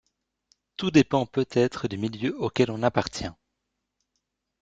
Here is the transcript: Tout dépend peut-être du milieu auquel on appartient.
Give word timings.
Tout 0.77 0.89
dépend 0.89 1.27
peut-être 1.27 1.87
du 1.87 1.95
milieu 1.95 2.35
auquel 2.41 2.71
on 2.71 2.81
appartient. 2.81 3.29